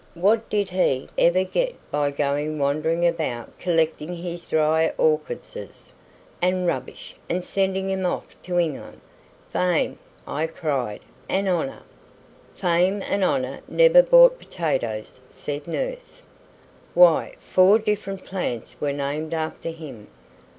What 0.15 0.49
did 0.49 0.71
he 0.71 1.09
ever 1.15 1.43
get 1.43 1.75
by 1.91 2.09
going 2.09 2.57
wandering 2.57 3.05
about 3.05 3.55
collecting 3.59 4.15
his 4.15 4.47
dry 4.47 4.91
orchardses 4.97 5.93
and 6.41 6.65
rubbish, 6.65 7.13
and 7.29 7.45
sending 7.45 7.93
of 7.93 8.03
'em 8.23 8.27
to 8.41 8.57
England?" 8.57 8.99
"Fame," 9.53 9.99
I 10.27 10.47
cried, 10.47 11.01
"and 11.29 11.47
honour." 11.47 11.83
"Fame 12.55 13.03
and 13.07 13.23
honour 13.23 13.59
never 13.67 14.01
bought 14.01 14.39
potatoes," 14.39 15.19
said 15.29 15.67
nurse. 15.67 16.23
"Why, 16.95 17.33
four 17.37 17.77
different 17.77 18.25
plants 18.25 18.81
were 18.81 18.93
named 18.93 19.35
after 19.35 19.69
him." 19.69 20.07